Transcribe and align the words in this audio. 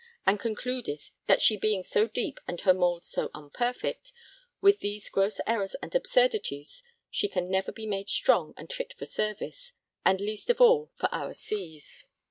And 0.25 0.39
concludeth 0.39 1.11
that 1.27 1.43
she 1.43 1.55
being 1.57 1.83
so 1.83 2.07
deep 2.07 2.39
and 2.47 2.59
her 2.61 2.73
moulds 2.73 3.07
so 3.07 3.29
unperfect, 3.35 4.11
with 4.59 4.79
these 4.79 5.11
gross 5.11 5.39
errors 5.45 5.75
and 5.79 5.93
absurdities 5.93 6.81
she 7.11 7.27
can 7.27 7.51
never 7.51 7.71
be 7.71 7.85
made 7.85 8.09
strong 8.09 8.55
and 8.57 8.73
fit 8.73 8.93
for 8.93 9.05
service, 9.05 9.73
and 10.03 10.19
least 10.19 10.49
of 10.49 10.59
all 10.59 10.91
for 10.97 11.07
our 11.13 11.35
seas. 11.35 12.07